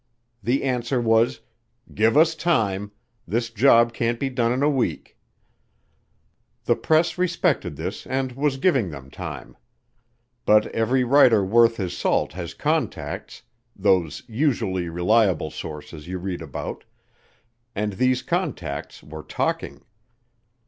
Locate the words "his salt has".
11.77-12.55